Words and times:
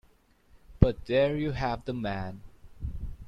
But 0.79 1.05
there 1.05 1.37
you 1.37 1.51
have 1.51 1.85
the 1.85 1.93
man. 1.93 2.41